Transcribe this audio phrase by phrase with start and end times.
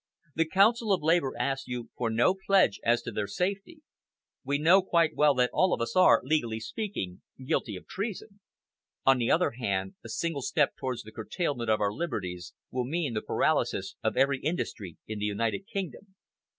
[0.33, 3.81] The Council of Labour asks you for no pledge as to their safety.
[4.43, 8.39] We know quite well that all of us are, legally speaking, guilty of treason.
[9.05, 13.13] On the other hand, a single step towards the curtailment of our liberties will mean
[13.13, 16.15] the paralysis of every industry in the United Kingdom."